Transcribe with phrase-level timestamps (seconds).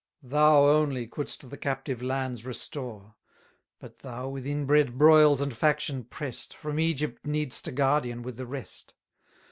[0.23, 3.13] Thou only couldst the captive lands restore;
[3.77, 8.37] But thou, with inbred broils and faction press'd, 570 From Egypt needst a guardian with
[8.37, 8.95] the rest.